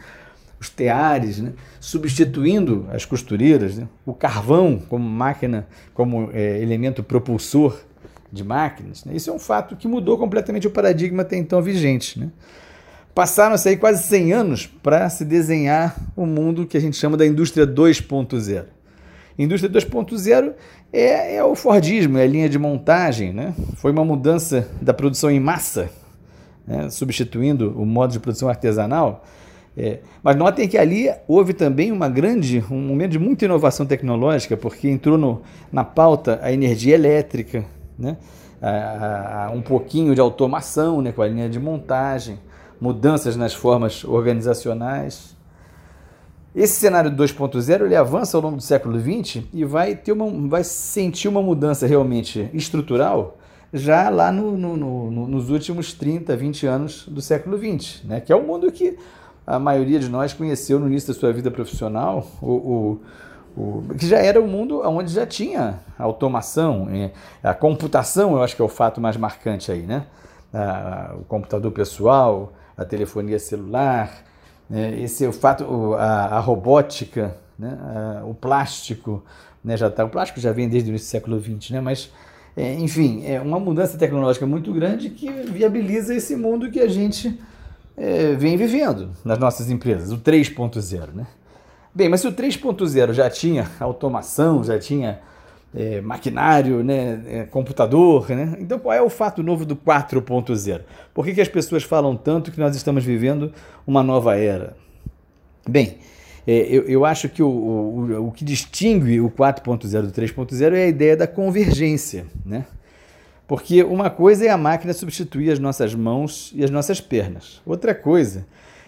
os 0.60 0.70
teares, 0.70 1.40
né? 1.40 1.54
substituindo 1.80 2.86
as 2.92 3.06
costureiras, 3.06 3.78
né? 3.78 3.88
o 4.06 4.14
carvão 4.14 4.78
como 4.90 5.10
máquina, 5.10 5.66
como 5.94 6.30
é, 6.34 6.62
elemento 6.62 7.02
propulsor 7.02 7.80
de 8.30 8.44
máquinas. 8.44 9.06
Né? 9.06 9.16
Isso 9.16 9.30
é 9.30 9.34
um 9.34 9.40
fato 9.40 9.78
que 9.78 9.88
mudou 9.88 10.18
completamente 10.18 10.68
o 10.68 10.72
paradigma 10.72 11.22
até 11.22 11.38
então 11.38 11.62
vigente. 11.62 12.20
Né? 12.20 12.30
Passaram-se 13.16 13.78
quase 13.78 14.04
100 14.04 14.34
anos 14.34 14.66
para 14.68 15.10
se 15.10 15.24
desenhar 15.24 15.96
o 16.14 16.26
mundo 16.26 16.68
que 16.68 16.76
a 16.76 16.82
gente 16.82 16.98
chama 16.98 17.16
da 17.16 17.26
indústria 17.26 17.66
2.0. 17.66 18.76
Indústria 19.38 19.72
2.0 19.72 20.54
é, 20.92 21.36
é, 21.36 21.44
o 21.44 21.56
Fordismo, 21.56 22.18
é 22.18 22.24
a 22.24 22.28
linha 22.28 22.50
de 22.50 22.58
montagem. 22.58 23.34
Né? 23.34 23.54
Foi 23.76 23.92
uma 23.92 24.04
mudança 24.04 24.68
da 24.82 24.94
produção 24.94 25.30
em 25.30 25.40
massa, 25.40 25.90
né? 26.66 26.90
substituindo 26.90 27.74
o 27.80 27.86
modo 27.86 28.14
de 28.14 28.20
produção 28.20 28.50
artesanal 28.50 29.24
é, 29.80 30.00
mas 30.24 30.36
notem 30.36 30.68
que 30.68 30.76
ali 30.76 31.08
houve 31.28 31.54
também 31.54 31.92
uma 31.92 32.10
grande, 32.10 32.66
um 32.72 32.82
momento 32.82 33.12
de 33.12 33.20
muita 33.20 33.46
inovação 33.46 33.86
tecnológica, 33.86 34.58
porque 34.58 34.90
entrou 34.90 35.20
no, 35.20 35.44
na 35.72 35.84
pauta 35.84 36.40
a 36.42 36.52
energia 36.52 36.96
elétrica, 36.96 37.64
né? 37.98 38.18
A, 38.60 39.46
a, 39.46 39.52
um 39.52 39.62
pouquinho 39.62 40.16
de 40.16 40.20
automação 40.20 41.00
né? 41.00 41.12
com 41.12 41.22
a 41.22 41.28
linha 41.28 41.48
de 41.48 41.60
montagem, 41.60 42.40
mudanças 42.82 43.36
nas 43.36 43.54
formas 43.54 44.04
organizacionais. 44.04 45.37
Esse 46.58 46.80
cenário 46.80 47.12
2.0 47.12 47.86
ele 47.86 47.96
avança 47.96 48.36
ao 48.36 48.42
longo 48.42 48.56
do 48.56 48.64
século 48.64 49.00
XX 49.00 49.44
e 49.54 49.64
vai, 49.64 49.96
ter 49.96 50.12
uma, 50.12 50.50
vai 50.50 50.64
sentir 50.64 51.28
uma 51.28 51.40
mudança 51.40 51.86
realmente 51.86 52.50
estrutural 52.52 53.38
já 53.72 54.10
lá 54.10 54.32
no, 54.32 54.58
no, 54.58 54.76
no, 54.76 55.28
nos 55.28 55.52
últimos 55.52 55.94
30, 55.94 56.36
20 56.36 56.66
anos 56.66 57.08
do 57.08 57.22
século 57.22 57.60
XX, 57.60 58.04
né? 58.06 58.22
que 58.22 58.34
é 58.34 58.36
o 58.36 58.42
mundo 58.42 58.72
que 58.72 58.98
a 59.46 59.60
maioria 59.60 60.00
de 60.00 60.10
nós 60.10 60.34
conheceu 60.34 60.80
no 60.80 60.88
início 60.88 61.14
da 61.14 61.20
sua 61.20 61.32
vida 61.32 61.52
profissional, 61.52 62.26
o, 62.42 62.52
o, 62.52 63.02
o 63.56 63.94
que 63.96 64.08
já 64.08 64.18
era 64.18 64.42
um 64.42 64.48
mundo 64.48 64.82
onde 64.84 65.14
já 65.14 65.28
tinha 65.28 65.82
automação, 65.96 66.88
é, 66.90 67.12
a 67.44 67.54
computação, 67.54 68.32
eu 68.32 68.42
acho 68.42 68.56
que 68.56 68.64
é 68.64 68.66
o 68.66 68.70
fato 68.70 69.00
mais 69.00 69.16
marcante 69.16 69.72
aí, 69.72 69.84
né? 69.84 70.08
o 71.22 71.24
computador 71.26 71.72
pessoal, 71.72 72.54
a 72.76 72.84
telefonia 72.84 73.38
celular? 73.38 74.26
Esse 75.02 75.24
é 75.24 75.28
o 75.28 75.34
fato, 75.34 75.94
a, 75.94 76.38
a 76.38 76.40
robótica, 76.40 77.36
né? 77.58 77.78
o 78.26 78.34
plástico, 78.34 79.24
né? 79.64 79.78
já 79.78 79.90
tá, 79.90 80.04
o 80.04 80.10
plástico 80.10 80.40
já 80.40 80.52
vem 80.52 80.68
desde 80.68 80.90
o 80.90 80.92
início 80.92 81.08
do 81.08 81.12
século 81.12 81.40
XX, 81.40 81.72
né? 81.72 81.82
mas 81.82 82.12
é, 82.56 82.74
enfim, 82.74 83.24
é 83.26 83.40
uma 83.40 83.60
mudança 83.60 83.98
tecnológica 83.98 84.46
muito 84.46 84.74
grande 84.74 85.12
que 85.12 85.30
viabiliza 85.30 86.16
esse 86.16 86.36
mundo 86.36 86.72
que 86.72 86.80
a 86.80 86.88
gente 86.88 87.40
é, 87.96 88.34
vem 88.34 88.58
vivendo 88.58 89.12
nas 89.24 89.38
nossas 89.38 89.70
empresas, 89.70 90.12
o 90.12 90.18
3.0. 90.18 91.14
Né? 91.14 91.28
Bem, 91.94 92.10
mas 92.10 92.22
se 92.22 92.28
o 92.28 92.32
3.0 92.32 93.14
já 93.14 93.30
tinha 93.30 93.70
automação, 93.80 94.64
já 94.64 94.80
tinha 94.80 95.20
é, 95.76 96.02
maquinário, 96.02 96.84
né, 96.84 97.22
é, 97.28 97.44
computador, 97.44 98.30
né? 98.30 98.58
então 98.60 98.80
qual 98.80 98.94
é 98.94 99.02
o 99.02 99.10
fato 99.10 99.44
novo 99.44 99.66
do 99.66 99.76
4.0? 99.76 100.82
Por 101.14 101.26
que, 101.26 101.34
que 101.34 101.42
as 101.42 101.48
pessoas 101.48 101.84
falam 101.84 102.16
tanto 102.16 102.52
que 102.52 102.60
nós 102.60 102.76
estamos 102.76 103.04
vivendo 103.04 103.52
uma 103.86 104.02
nova 104.02 104.38
era? 104.38 104.76
Bem, 105.68 105.98
é, 106.48 106.66
eu, 106.70 106.84
eu, 106.84 107.06
acho 107.06 107.28
que 107.28 107.44
o, 107.44 107.50
o, 107.50 108.28
o 108.28 108.32
que 108.32 108.46
distingue 108.46 109.20
o 109.20 109.30
4.0 109.30 110.02
do 110.04 110.12
3.0 110.12 110.74
é 110.74 110.86
a 110.86 110.88
ideia 110.88 111.18
da 111.18 111.28
convergência. 111.28 112.26
Né? 112.46 112.66
Porque 113.46 113.84
uma 113.84 114.10
coisa 114.10 114.46
é 114.46 114.50
a 114.50 114.58
máquina 114.58 114.94
substituir 114.94 115.52
as 115.52 115.60
nossas 115.60 115.94
mãos 115.94 116.54
e 116.56 116.64
as 116.64 116.72
nossas 116.72 117.02
pernas. 117.02 117.62
Outra 117.66 117.94
coisa 117.94 118.46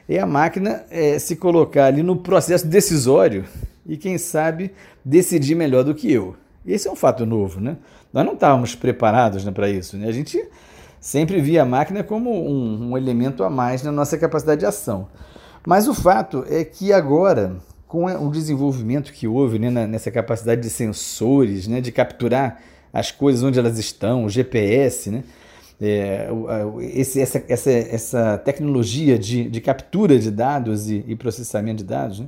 é 0.08 0.20
a 0.20 0.26
máquina 0.26 0.86
é, 0.90 1.20
se 1.20 1.36
colocar 1.36 1.86
ali 1.86 2.02
no 2.02 2.16
processo 2.16 2.66
decisório 2.66 3.46
e, 3.86 3.98
quem 3.98 4.18
sabe, 4.18 4.72
decidir 5.04 5.56
melhor 5.56 5.84
do 5.84 5.94
que 5.94 6.12
eu. 6.12 6.36
Esse 6.66 6.88
é 6.88 6.92
um 6.92 6.96
fato 6.96 7.26
novo, 7.26 7.60
né? 7.60 7.78
Nós 8.12 8.26
não 8.26 8.34
estávamos 8.34 8.76
preparados 8.76 9.46
né, 9.46 9.52
para 9.52 9.70
isso. 9.70 9.98
Né? 9.98 10.08
A 10.08 10.12
gente 10.12 10.44
sempre 11.00 11.42
via 11.42 11.64
a 11.64 11.66
máquina 11.66 12.04
como 12.04 12.32
um, 12.32 12.92
um 12.92 12.98
elemento 12.98 13.44
a 13.44 13.50
mais 13.50 13.84
na 13.84 13.92
nossa 13.92 14.18
capacidade 14.18 14.60
de 14.60 14.66
ação. 14.66 15.08
Mas 15.66 15.88
o 15.88 15.94
fato 15.94 16.46
é 16.50 16.64
que 16.64 16.92
agora, 16.92 17.58
com 17.88 18.06
o 18.06 18.32
desenvolvimento 18.32 19.12
que 19.12 19.28
houve 19.28 19.60
né, 19.60 19.70
nessa 19.88 20.12
capacidade 20.12 20.62
de 20.62 20.70
sensores, 20.70 21.68
né, 21.68 21.82
de 21.82 21.92
capturar 21.92 22.60
as 22.92 23.12
coisas 23.12 23.44
onde 23.44 23.60
elas 23.60 23.78
estão, 23.78 24.26
o 24.26 24.30
GPS, 24.30 25.12
né? 25.12 25.24
É, 25.82 26.28
esse, 26.82 27.22
essa, 27.22 27.42
essa, 27.48 27.72
essa 27.72 28.38
tecnologia 28.40 29.18
de, 29.18 29.50
de 29.50 29.62
captura 29.62 30.20
de 30.20 30.30
dados 30.30 30.90
e, 30.90 31.06
e 31.08 31.16
processamento 31.16 31.78
de 31.78 31.84
dados, 31.86 32.20
né? 32.20 32.28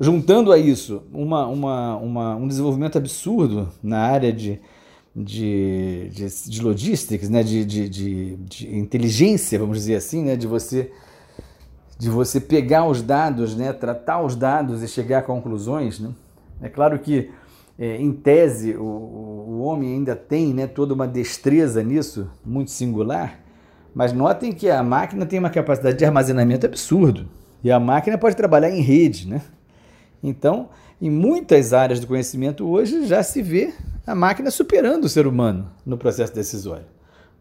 Juntando 0.00 0.52
a 0.52 0.58
isso 0.58 1.02
uma, 1.12 1.46
uma, 1.46 1.96
uma, 1.96 2.36
um 2.36 2.48
desenvolvimento 2.48 2.98
absurdo 2.98 3.68
na 3.82 4.00
área 4.00 4.32
de, 4.32 4.60
de, 5.14 6.08
de, 6.10 6.50
de 6.50 6.62
logistics, 6.62 7.28
né? 7.28 7.42
de, 7.42 7.64
de, 7.64 7.88
de, 7.88 8.36
de 8.36 8.76
inteligência, 8.76 9.58
vamos 9.58 9.78
dizer 9.78 9.96
assim, 9.96 10.24
né? 10.24 10.36
de 10.36 10.46
você 10.46 10.90
de 11.98 12.10
você 12.10 12.40
pegar 12.40 12.86
os 12.86 13.00
dados, 13.00 13.56
né, 13.56 13.72
tratar 13.72 14.20
os 14.22 14.34
dados 14.34 14.82
e 14.82 14.88
chegar 14.88 15.20
a 15.20 15.22
conclusões. 15.22 16.00
Né? 16.00 16.10
É 16.60 16.68
claro 16.68 16.98
que, 16.98 17.30
é, 17.78 17.96
em 17.96 18.12
tese, 18.12 18.76
o, 18.76 18.82
o 18.82 19.60
homem 19.60 19.94
ainda 19.94 20.16
tem 20.16 20.52
né, 20.52 20.66
toda 20.66 20.92
uma 20.92 21.06
destreza 21.06 21.82
nisso, 21.82 22.28
muito 22.44 22.70
singular, 22.70 23.40
mas 23.94 24.12
notem 24.12 24.52
que 24.52 24.68
a 24.68 24.82
máquina 24.82 25.24
tem 25.24 25.38
uma 25.38 25.50
capacidade 25.50 25.96
de 25.96 26.04
armazenamento 26.04 26.66
absurdo. 26.66 27.28
E 27.62 27.70
a 27.70 27.78
máquina 27.78 28.18
pode 28.18 28.36
trabalhar 28.36 28.70
em 28.70 28.80
rede. 28.80 29.28
Né? 29.28 29.40
Então, 30.26 30.70
em 31.02 31.10
muitas 31.10 31.74
áreas 31.74 32.00
do 32.00 32.06
conhecimento 32.06 32.66
hoje 32.66 33.06
já 33.06 33.22
se 33.22 33.42
vê 33.42 33.74
a 34.06 34.14
máquina 34.14 34.50
superando 34.50 35.04
o 35.04 35.08
ser 35.08 35.26
humano 35.26 35.70
no 35.84 35.98
processo 35.98 36.34
decisório. 36.34 36.86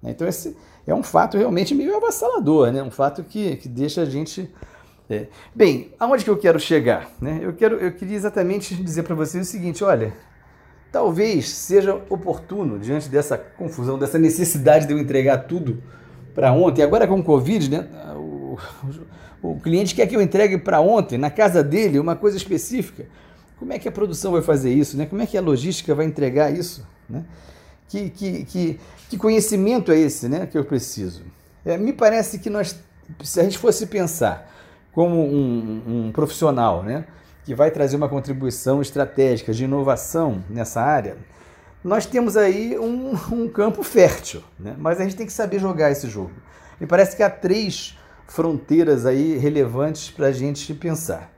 Então, 0.04 0.28
esse 0.28 0.54
é 0.86 0.94
um 0.94 1.02
fato 1.02 1.38
realmente 1.38 1.74
meio 1.74 1.96
avassalador, 1.96 2.74
né? 2.74 2.84
um 2.84 2.92
fato 2.92 3.24
que, 3.24 3.56
que 3.56 3.70
deixa 3.70 4.02
a 4.02 4.06
gente. 4.06 4.54
É... 5.10 5.28
Bem, 5.56 5.94
aonde 5.98 6.26
que 6.26 6.30
eu 6.30 6.36
quero 6.36 6.60
chegar? 6.60 7.10
Né? 7.22 7.40
Eu, 7.42 7.54
quero, 7.54 7.78
eu 7.78 7.94
queria 7.94 8.18
exatamente 8.18 8.76
dizer 8.84 9.04
para 9.04 9.16
vocês 9.16 9.48
o 9.48 9.50
seguinte: 9.50 9.82
olha, 9.82 10.14
talvez 10.92 11.50
seja 11.50 11.96
oportuno, 12.10 12.78
diante 12.78 13.08
dessa 13.08 13.38
confusão, 13.38 13.98
dessa 13.98 14.20
necessidade 14.20 14.88
de 14.88 14.92
eu 14.92 15.00
entregar 15.00 15.38
tudo 15.48 15.82
para 16.36 16.52
ontem, 16.52 16.84
agora 16.84 17.08
com 17.08 17.20
o 17.20 17.24
Covid, 17.24 17.72
né? 17.72 17.88
o, 18.14 18.58
o 19.44 19.60
cliente 19.60 19.94
quer 19.94 20.08
que 20.08 20.16
eu 20.16 20.22
entregue 20.22 20.58
para 20.58 20.80
ontem, 20.80 21.18
na 21.18 21.30
casa 21.30 21.62
dele, 21.62 22.00
uma 22.00 22.16
coisa 22.16 22.38
específica. 22.38 23.06
Como 23.60 23.74
é 23.74 23.78
que 23.78 23.90
a 23.90 23.92
produção 23.92 24.32
vai 24.32 24.42
fazer 24.42 24.74
isso? 24.74 24.96
Né? 24.96 25.06
Como 25.06 25.22
é 25.22 25.26
que 25.26 25.38
a 25.38 25.42
logística 25.42 25.94
vai 25.94 26.06
entregar 26.06 26.50
isso? 26.50 26.88
Né? 27.10 27.26
Que, 27.90 28.10
que, 28.10 28.46
que, 28.46 28.80
que 29.10 29.18
conhecimento 29.18 29.92
é 29.92 30.00
esse 30.00 30.30
né, 30.30 30.46
que 30.46 30.58
eu 30.58 30.64
preciso? 30.64 31.24
É, 31.66 31.78
me 31.78 31.92
parece 31.92 32.40
que 32.40 32.50
nós, 32.50 32.80
se 33.22 33.40
a 33.40 33.44
gente 33.44 33.58
fosse 33.58 33.86
pensar 33.88 34.50
como 34.94 35.22
um, 35.22 35.82
um 36.08 36.12
profissional 36.14 36.82
né, 36.82 37.06
que 37.44 37.54
vai 37.54 37.70
trazer 37.70 37.98
uma 37.98 38.08
contribuição 38.08 38.82
estratégica 38.82 39.52
de 39.52 39.66
inovação 39.66 40.42
nessa 40.50 40.82
área, 40.82 41.18
nós 41.84 42.06
temos 42.06 42.38
aí 42.38 42.80
um, 42.80 43.14
um 43.32 43.50
campo 43.50 43.84
fértil, 43.84 44.42
né? 44.58 44.74
mas 44.78 45.02
a 45.02 45.04
gente 45.04 45.18
tem 45.18 45.26
que 45.26 45.34
saber 45.34 45.60
jogar 45.60 45.92
esse 45.92 46.08
jogo. 46.08 46.32
Me 46.80 46.88
parece 46.88 47.16
que 47.16 47.22
há 47.22 47.30
três 47.30 47.98
fronteiras 48.34 49.06
aí 49.06 49.38
relevantes 49.38 50.10
para 50.10 50.26
a 50.26 50.32
gente 50.32 50.74
pensar. 50.74 51.32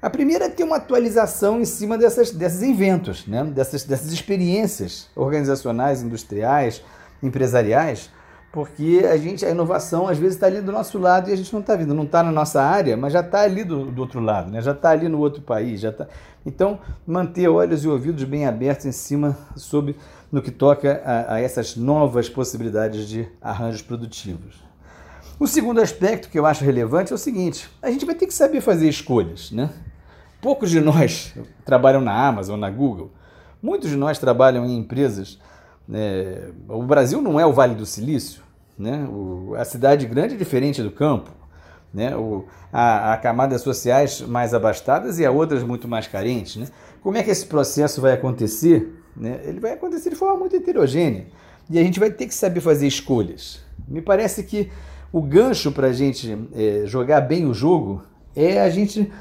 A 0.00 0.08
primeira 0.08 0.46
é 0.46 0.48
ter 0.48 0.64
uma 0.64 0.76
atualização 0.76 1.60
em 1.60 1.66
cima 1.66 1.98
dessas, 1.98 2.30
desses 2.30 2.62
inventos, 2.62 3.26
né? 3.26 3.44
dessas, 3.44 3.84
dessas 3.84 4.10
experiências 4.10 5.10
organizacionais, 5.14 6.00
industriais, 6.02 6.82
empresariais, 7.22 8.10
porque 8.50 9.04
a 9.06 9.18
gente, 9.18 9.44
a 9.44 9.50
inovação 9.50 10.08
às 10.08 10.16
vezes 10.16 10.36
está 10.36 10.46
ali 10.46 10.62
do 10.62 10.72
nosso 10.72 10.98
lado 10.98 11.28
e 11.28 11.32
a 11.34 11.36
gente 11.36 11.52
não 11.52 11.60
está 11.60 11.76
vindo, 11.76 11.92
não 11.92 12.04
está 12.04 12.22
na 12.22 12.32
nossa 12.32 12.62
área, 12.62 12.96
mas 12.96 13.12
já 13.12 13.20
está 13.20 13.42
ali 13.42 13.62
do, 13.62 13.90
do, 13.90 14.00
outro 14.00 14.20
lado, 14.20 14.50
né? 14.50 14.62
já 14.62 14.72
está 14.72 14.90
ali 14.90 15.08
no 15.10 15.18
outro 15.18 15.42
país, 15.42 15.80
já 15.80 15.92
tá. 15.92 16.08
Então, 16.46 16.78
manter 17.06 17.48
olhos 17.48 17.84
e 17.84 17.88
ouvidos 17.88 18.24
bem 18.24 18.46
abertos 18.46 18.86
em 18.86 18.92
cima 18.92 19.36
sobre 19.56 19.94
no 20.32 20.40
que 20.40 20.50
toca 20.50 21.02
a, 21.04 21.34
a 21.34 21.40
essas 21.40 21.76
novas 21.76 22.30
possibilidades 22.30 23.06
de 23.06 23.28
arranjos 23.42 23.82
produtivos. 23.82 24.64
O 25.38 25.46
segundo 25.46 25.80
aspecto 25.80 26.28
que 26.28 26.38
eu 26.38 26.46
acho 26.46 26.64
relevante 26.64 27.12
é 27.12 27.14
o 27.14 27.18
seguinte: 27.18 27.68
a 27.82 27.90
gente 27.90 28.04
vai 28.04 28.14
ter 28.14 28.26
que 28.26 28.34
saber 28.34 28.60
fazer 28.60 28.88
escolhas, 28.88 29.50
né? 29.50 29.70
Poucos 30.40 30.70
de 30.70 30.80
nós 30.80 31.34
trabalham 31.64 32.00
na 32.00 32.26
Amazon, 32.26 32.58
na 32.58 32.70
Google. 32.70 33.10
Muitos 33.62 33.90
de 33.90 33.96
nós 33.96 34.18
trabalham 34.18 34.64
em 34.66 34.76
empresas. 34.76 35.38
Né? 35.88 36.50
O 36.68 36.82
Brasil 36.82 37.20
não 37.22 37.40
é 37.40 37.46
o 37.46 37.52
Vale 37.52 37.74
do 37.74 37.86
Silício. 37.86 38.42
Né? 38.78 39.06
O, 39.08 39.54
a 39.56 39.64
cidade 39.64 40.06
grande 40.06 40.34
é 40.34 40.36
diferente 40.36 40.82
do 40.82 40.90
campo. 40.90 41.30
Né? 41.92 42.14
O, 42.14 42.44
há, 42.72 43.12
há 43.12 43.16
camadas 43.16 43.62
sociais 43.62 44.20
mais 44.20 44.52
abastadas 44.52 45.18
e 45.18 45.24
há 45.24 45.30
outras 45.30 45.62
muito 45.62 45.88
mais 45.88 46.06
carentes. 46.06 46.56
Né? 46.56 46.66
Como 47.02 47.16
é 47.16 47.22
que 47.22 47.30
esse 47.30 47.46
processo 47.46 48.02
vai 48.02 48.12
acontecer? 48.12 49.02
Né? 49.16 49.40
Ele 49.44 49.60
vai 49.60 49.72
acontecer 49.72 50.10
de 50.10 50.16
forma 50.16 50.38
muito 50.38 50.54
heterogênea. 50.56 51.26
E 51.70 51.78
a 51.78 51.82
gente 51.82 51.98
vai 51.98 52.10
ter 52.10 52.26
que 52.26 52.34
saber 52.34 52.60
fazer 52.60 52.86
escolhas. 52.86 53.62
Me 53.88 54.02
parece 54.02 54.42
que 54.42 54.70
o 55.14 55.22
gancho 55.22 55.70
para 55.70 55.86
a 55.86 55.92
gente 55.92 56.36
é, 56.52 56.82
jogar 56.86 57.20
bem 57.20 57.46
o 57.46 57.54
jogo 57.54 58.02
é 58.34 58.60
a 58.60 58.68
gente 58.68 59.12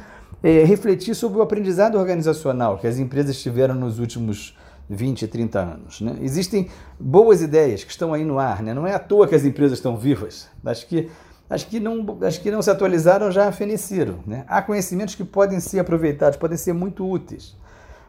é, 0.42 0.64
refletir 0.64 1.14
sobre 1.14 1.38
o 1.38 1.44
aprendizado 1.44 2.00
organizacional 2.00 2.80
que 2.80 2.88
as 2.88 2.98
empresas 2.98 3.40
tiveram 3.40 3.76
nos 3.76 4.00
últimos 4.00 4.58
20, 4.90 5.28
30 5.28 5.60
anos. 5.60 6.02
Né? 6.02 6.18
Existem 6.24 6.68
boas 7.00 7.44
ideias 7.44 7.84
que 7.84 7.92
estão 7.92 8.12
aí 8.12 8.26
no 8.26 8.40
ar, 8.40 8.64
né? 8.64 8.74
não 8.74 8.88
é 8.88 8.96
à 8.96 8.98
toa 8.98 9.28
que 9.28 9.36
as 9.36 9.46
empresas 9.46 9.78
estão 9.78 9.96
vivas. 9.96 10.48
Acho 10.66 10.88
que, 10.88 11.12
acho 11.48 11.68
que, 11.68 11.80
não, 11.80 12.18
acho 12.24 12.42
que 12.42 12.50
não 12.50 12.64
se 12.64 12.72
atualizaram 12.72 13.32
já 13.32 13.52
feneceram. 13.52 14.16
Né? 14.26 14.46
Há 14.48 14.64
conhecimentos 14.64 15.14
que 15.14 15.24
podem 15.24 15.60
ser 15.60 15.78
aproveitados, 15.78 16.40
podem 16.40 16.58
ser 16.58 16.74
muito 16.74 17.08
úteis. 17.08 17.56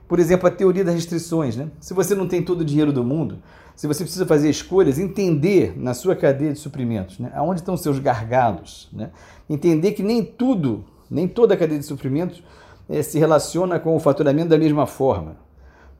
Por 0.08 0.18
exemplo, 0.18 0.48
a 0.48 0.50
teoria 0.50 0.84
das 0.84 0.94
restrições. 0.94 1.54
Né? 1.54 1.68
Se 1.80 1.92
você 1.92 2.14
não 2.14 2.26
tem 2.26 2.42
todo 2.42 2.62
o 2.62 2.64
dinheiro 2.64 2.94
do 2.94 3.04
mundo, 3.04 3.42
se 3.74 3.86
você 3.86 4.04
precisa 4.04 4.26
fazer 4.26 4.48
escolhas, 4.48 4.98
entender 4.98 5.74
na 5.76 5.94
sua 5.94 6.14
cadeia 6.14 6.52
de 6.52 6.58
suprimentos, 6.58 7.18
né? 7.18 7.32
aonde 7.34 7.60
estão 7.60 7.76
seus 7.76 7.98
gargalos. 7.98 8.88
Né? 8.92 9.10
Entender 9.48 9.92
que 9.92 10.02
nem 10.02 10.24
tudo 10.24 10.84
nem 11.10 11.28
toda 11.28 11.54
a 11.54 11.56
cadeia 11.56 11.78
de 11.78 11.86
suprimentos 11.86 12.42
é, 12.88 13.02
se 13.02 13.18
relaciona 13.18 13.78
com 13.78 13.94
o 13.96 14.00
faturamento 14.00 14.48
da 14.48 14.58
mesma 14.58 14.86
forma. 14.86 15.36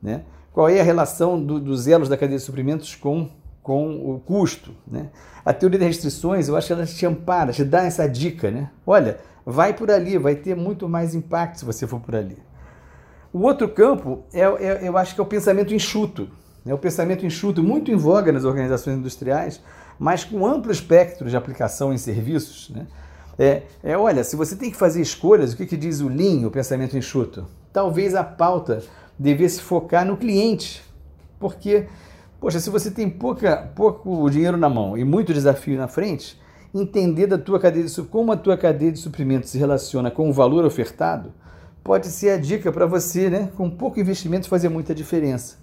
Né? 0.01 0.23
Qual 0.51 0.69
é 0.69 0.79
a 0.79 0.83
relação 0.83 1.41
do, 1.41 1.59
dos 1.59 1.87
elos 1.87 2.09
da 2.09 2.17
cadeia 2.17 2.37
de 2.37 2.43
suprimentos 2.43 2.95
com, 2.95 3.29
com 3.61 4.13
o 4.13 4.19
custo? 4.19 4.71
Né? 4.85 5.09
A 5.43 5.53
teoria 5.53 5.79
das 5.79 5.87
restrições, 5.87 6.47
eu 6.47 6.55
acho 6.55 6.67
que 6.67 6.73
ela 6.73 6.85
te 6.85 7.05
ampara, 7.05 7.51
te 7.51 7.63
dá 7.63 7.83
essa 7.83 8.07
dica. 8.07 8.51
Né? 8.51 8.69
Olha, 8.85 9.17
vai 9.45 9.73
por 9.73 9.89
ali, 9.89 10.17
vai 10.17 10.35
ter 10.35 10.55
muito 10.55 10.87
mais 10.87 11.15
impacto 11.15 11.59
se 11.59 11.65
você 11.65 11.87
for 11.87 11.99
por 11.99 12.15
ali. 12.15 12.37
O 13.31 13.41
outro 13.41 13.67
campo, 13.67 14.23
é, 14.33 14.41
é 14.41 14.87
eu 14.87 14.97
acho 14.97 15.13
que 15.13 15.19
é 15.19 15.23
o 15.23 15.27
pensamento 15.27 15.73
enxuto. 15.73 16.29
É 16.65 16.73
o 16.73 16.77
pensamento 16.77 17.25
enxuto, 17.25 17.61
muito 17.61 17.91
em 17.91 17.95
voga 17.95 18.31
nas 18.31 18.43
organizações 18.43 18.97
industriais, 18.97 19.61
mas 19.99 20.23
com 20.23 20.45
amplo 20.45 20.71
espectro 20.71 21.29
de 21.29 21.37
aplicação 21.37 21.93
em 21.93 21.97
serviços. 21.97 22.69
Né? 22.69 22.87
É, 23.37 23.61
é, 23.83 23.97
olha, 23.97 24.23
se 24.23 24.35
você 24.35 24.55
tem 24.55 24.71
que 24.71 24.77
fazer 24.77 25.01
escolhas, 25.01 25.53
o 25.53 25.57
que, 25.57 25.65
que 25.65 25.77
diz 25.77 26.01
o 26.01 26.07
Lean, 26.07 26.45
o 26.47 26.51
pensamento 26.51 26.97
enxuto? 26.97 27.45
Talvez 27.71 28.15
a 28.15 28.23
pauta 28.23 28.81
devesse 29.17 29.61
focar 29.61 30.05
no 30.05 30.17
cliente. 30.17 30.83
Porque, 31.39 31.85
poxa, 32.39 32.59
se 32.59 32.69
você 32.69 32.89
tem 32.89 33.09
pouca, 33.09 33.69
pouco 33.75 34.29
dinheiro 34.29 34.57
na 34.57 34.69
mão 34.69 34.97
e 34.97 35.03
muito 35.03 35.33
desafio 35.33 35.77
na 35.77 35.87
frente, 35.87 36.41
entender 36.73 37.27
da 37.27 37.37
tua 37.37 37.59
cadeia 37.59 37.85
de, 37.85 38.01
como 38.03 38.31
a 38.31 38.37
tua 38.37 38.57
cadeia 38.57 38.91
de 38.91 38.99
suprimentos 38.99 39.49
se 39.49 39.57
relaciona 39.57 40.09
com 40.09 40.29
o 40.29 40.33
valor 40.33 40.65
ofertado 40.65 41.31
pode 41.85 42.07
ser 42.07 42.31
a 42.31 42.37
dica 42.37 42.71
para 42.71 42.87
você, 42.87 43.29
né, 43.29 43.51
com 43.55 43.69
pouco 43.69 43.99
investimento, 43.99 44.49
fazer 44.49 44.69
muita 44.69 44.95
diferença. 44.95 45.57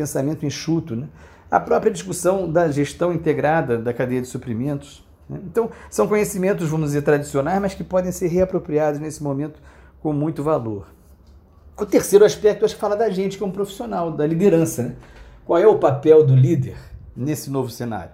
Pensamento 0.00 0.46
enxuto, 0.46 0.96
né? 0.96 1.08
A 1.50 1.60
própria 1.60 1.92
discussão 1.92 2.50
da 2.50 2.70
gestão 2.70 3.12
integrada 3.12 3.76
da 3.78 3.92
cadeia 3.92 4.20
de 4.20 4.28
suprimentos 4.28 5.04
né? 5.30 5.38
Então, 5.44 5.70
são 5.88 6.08
conhecimentos, 6.08 6.68
vamos 6.68 6.88
dizer, 6.88 7.02
tradicionais, 7.02 7.60
mas 7.60 7.74
que 7.74 7.84
podem 7.84 8.10
ser 8.10 8.26
reapropriados 8.26 8.98
nesse 8.98 9.22
momento 9.22 9.60
com 10.02 10.12
muito 10.12 10.42
valor. 10.42 10.88
O 11.78 11.86
terceiro 11.86 12.24
aspecto, 12.24 12.64
acho 12.64 12.74
que 12.74 12.80
fala 12.80 12.96
da 12.96 13.08
gente 13.08 13.38
como 13.38 13.52
profissional, 13.52 14.10
da 14.10 14.26
liderança. 14.26 14.82
Né? 14.82 14.96
Qual 15.46 15.58
é 15.58 15.66
o 15.66 15.78
papel 15.78 16.26
do 16.26 16.34
líder 16.34 16.76
nesse 17.16 17.48
novo 17.48 17.70
cenário? 17.70 18.10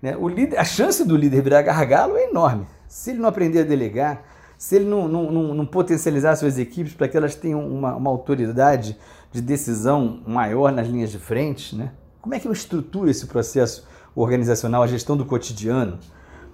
Né? 0.00 0.16
O 0.16 0.28
líder, 0.28 0.58
a 0.58 0.64
chance 0.64 1.04
do 1.04 1.16
líder 1.16 1.42
virar 1.42 1.62
gargalo 1.62 2.16
é 2.16 2.30
enorme. 2.30 2.66
Se 2.86 3.10
ele 3.10 3.18
não 3.18 3.28
aprender 3.28 3.60
a 3.60 3.64
delegar, 3.64 4.22
se 4.56 4.76
ele 4.76 4.84
não, 4.84 5.08
não, 5.08 5.30
não, 5.30 5.54
não 5.54 5.66
potencializar 5.66 6.36
suas 6.36 6.58
equipes 6.58 6.94
para 6.94 7.08
que 7.08 7.16
elas 7.16 7.34
tenham 7.34 7.66
uma, 7.66 7.94
uma, 7.96 8.10
autoridade 8.10 8.96
de 9.32 9.40
decisão 9.40 10.20
maior 10.26 10.72
nas 10.72 10.88
linhas 10.88 11.10
de 11.10 11.18
frente, 11.18 11.76
né? 11.76 11.92
como 12.20 12.34
é 12.34 12.40
que 12.40 12.48
eu 12.48 12.52
estruturo 12.52 13.10
esse 13.10 13.26
processo 13.26 13.86
organizacional, 14.14 14.82
a 14.82 14.86
gestão 14.86 15.16
do 15.16 15.24
cotidiano? 15.24 15.98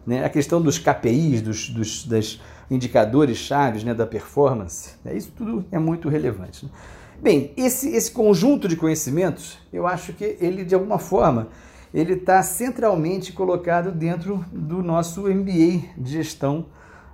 né? 0.07 0.25
a 0.25 0.29
questão 0.29 0.63
dos 0.63 0.79
KPIs, 0.79 1.43
dos, 1.43 1.69
dos 1.69 2.07
das 2.07 2.41
indicadores 2.71 3.37
chaves 3.37 3.83
né, 3.83 3.93
da 3.93 4.07
performance, 4.07 4.95
né? 5.05 5.17
isso 5.17 5.33
tudo 5.37 5.65
é 5.71 5.79
muito 5.79 6.09
relevante. 6.09 6.65
Né? 6.65 6.71
Bem, 7.21 7.53
esse, 7.57 7.89
esse 7.95 8.11
conjunto 8.11 8.69
de 8.69 8.77
conhecimentos, 8.77 9.59
eu 9.73 9.87
acho 9.87 10.13
que 10.13 10.37
ele, 10.41 10.65
de 10.65 10.75
alguma 10.75 10.99
forma, 10.99 11.49
ele 11.93 12.13
está 12.13 12.43
centralmente 12.43 13.33
colocado 13.33 13.91
dentro 13.91 14.45
do 14.53 14.83
nosso 14.83 15.23
MBA 15.23 15.95
de 15.97 16.13
gestão 16.13 16.67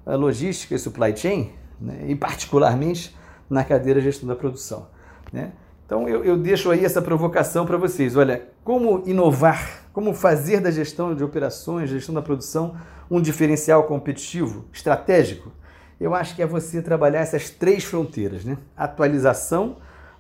eh, 0.05 0.17
logística 0.17 0.75
e 0.75 0.79
supply 0.79 1.17
chain, 1.17 1.53
né? 1.81 2.05
e 2.09 2.17
particularmente 2.17 3.17
na 3.49 3.63
cadeira 3.63 4.01
gestão 4.01 4.29
da 4.29 4.35
produção. 4.35 4.89
Né? 5.33 5.53
Então 5.85 6.09
eu, 6.09 6.25
eu 6.25 6.39
deixo 6.39 6.71
aí 6.71 6.85
essa 6.85 7.03
provocação 7.03 7.67
para 7.67 7.77
vocês. 7.77 8.17
Olha, 8.17 8.49
como 8.65 9.03
inovar, 9.07 9.85
como 9.93 10.15
fazer 10.15 10.61
da 10.61 10.71
gestão 10.71 11.15
de 11.15 11.23
operações, 11.23 11.91
gestão 11.91 12.15
da 12.15 12.23
produção, 12.23 12.75
um 13.11 13.21
diferencial 13.21 13.85
competitivo, 13.85 14.65
estratégico? 14.73 15.53
Eu 16.01 16.15
acho 16.15 16.35
que 16.35 16.43
é 16.43 16.47
você 16.47 16.81
trabalhar 16.81 17.21
essas 17.21 17.51
três 17.51 17.85
fronteiras, 17.85 18.45
né? 18.45 18.57
Atualização 18.77 19.77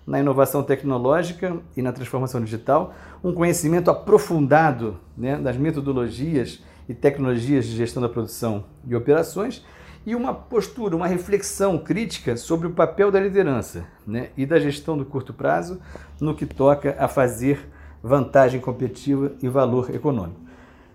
na 0.06 0.20
inovação 0.20 0.62
tecnológica 0.62 1.56
e 1.76 1.82
na 1.82 1.92
transformação 1.92 2.42
digital, 2.42 2.94
um 3.22 3.32
conhecimento 3.32 3.90
aprofundado 3.90 4.98
né, 5.16 5.36
das 5.36 5.56
metodologias 5.56 6.62
e 6.88 6.94
tecnologias 6.94 7.64
de 7.64 7.76
gestão 7.76 8.02
da 8.02 8.08
produção 8.08 8.64
e 8.86 8.94
operações 8.94 9.64
e 10.04 10.14
uma 10.14 10.34
postura, 10.34 10.96
uma 10.96 11.06
reflexão 11.06 11.78
crítica 11.78 12.36
sobre 12.36 12.66
o 12.66 12.72
papel 12.72 13.10
da 13.10 13.20
liderança 13.20 13.84
né, 14.06 14.30
e 14.36 14.44
da 14.44 14.58
gestão 14.58 14.96
do 14.96 15.04
curto 15.04 15.32
prazo 15.32 15.80
no 16.20 16.34
que 16.34 16.46
toca 16.46 16.96
a 16.98 17.08
fazer 17.08 17.68
vantagem 18.02 18.60
competitiva 18.60 19.32
e 19.42 19.48
valor 19.48 19.94
econômico. 19.94 20.40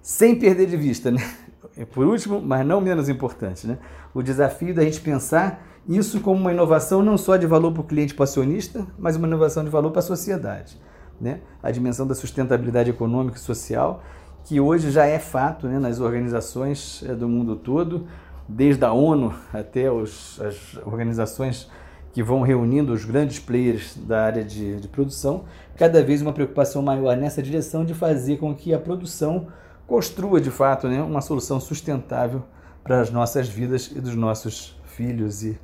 Sem 0.01 0.35
perder 0.35 0.67
de 0.67 0.77
vista, 0.77 1.09
né? 1.09 1.21
por 1.91 2.05
último, 2.05 2.41
mas 2.41 2.65
não 2.65 2.81
menos 2.81 3.07
importante, 3.07 3.65
né? 3.65 3.77
o 4.13 4.21
desafio 4.21 4.73
da 4.73 4.83
gente 4.83 4.99
pensar 4.99 5.63
isso 5.87 6.19
como 6.19 6.41
uma 6.41 6.51
inovação 6.51 7.01
não 7.01 7.17
só 7.17 7.37
de 7.37 7.45
valor 7.45 7.71
para 7.71 7.81
o 7.81 7.83
cliente 7.83 8.13
passionista, 8.13 8.85
mas 8.97 9.15
uma 9.15 9.27
inovação 9.27 9.63
de 9.63 9.69
valor 9.69 9.91
para 9.91 9.99
a 9.99 10.03
sociedade. 10.03 10.77
Né? 11.19 11.39
A 11.63 11.71
dimensão 11.71 12.05
da 12.05 12.13
sustentabilidade 12.13 12.89
econômica 12.89 13.37
e 13.37 13.39
social, 13.39 14.03
que 14.43 14.59
hoje 14.59 14.91
já 14.91 15.05
é 15.05 15.17
fato 15.17 15.67
né, 15.67 15.79
nas 15.79 15.99
organizações 15.99 17.03
eh, 17.07 17.13
do 17.13 17.27
mundo 17.27 17.55
todo, 17.55 18.07
desde 18.47 18.83
a 18.85 18.91
ONU 18.91 19.33
até 19.53 19.91
os, 19.91 20.39
as 20.41 20.77
organizações 20.85 21.69
que 22.13 22.23
vão 22.23 22.41
reunindo 22.41 22.93
os 22.93 23.05
grandes 23.05 23.39
players 23.39 23.95
da 23.95 24.23
área 24.23 24.43
de, 24.43 24.77
de 24.77 24.87
produção, 24.87 25.45
cada 25.75 26.03
vez 26.03 26.21
uma 26.21 26.33
preocupação 26.33 26.81
maior 26.81 27.15
nessa 27.15 27.43
direção 27.43 27.85
de 27.85 27.93
fazer 27.93 28.37
com 28.37 28.55
que 28.55 28.73
a 28.73 28.79
produção 28.79 29.47
construa 29.85 30.41
de 30.41 30.49
fato 30.49 30.87
né, 30.87 31.01
uma 31.01 31.21
solução 31.21 31.59
sustentável 31.59 32.43
para 32.83 33.01
as 33.01 33.11
nossas 33.11 33.47
vidas 33.47 33.91
e 33.95 34.01
dos 34.01 34.15
nossos 34.15 34.79
filhos 34.85 35.43
e, 35.43 35.59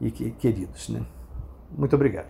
e 0.00 0.10
queridos. 0.10 0.88
Né? 0.88 1.00
Muito 1.76 1.96
obrigado. 1.96 2.26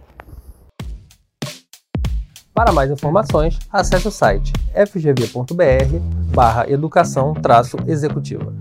Para 2.55 2.71
mais 2.71 2.89
informações, 2.89 3.59
acesse 3.73 4.07
o 4.07 4.11
site 4.13 4.53
fgv.br 4.73 5.99
barra 6.33 6.71
educação 6.71 7.35
executiva. 7.89 8.55